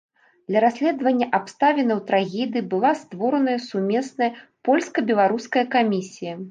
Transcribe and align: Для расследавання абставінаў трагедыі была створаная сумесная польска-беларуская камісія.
Для 0.51 0.61
расследавання 0.63 1.27
абставінаў 1.39 2.01
трагедыі 2.09 2.65
была 2.73 2.91
створаная 3.05 3.59
сумесная 3.69 4.31
польска-беларуская 4.71 5.65
камісія. 5.77 6.33